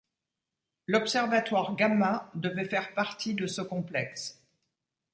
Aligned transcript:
L'observatoire 0.87 1.75
Gamma 1.75 2.31
devait 2.33 2.65
faire 2.65 2.91
partie 2.95 3.35
de 3.35 3.45
ce 3.45 3.61
complexe. 3.61 4.41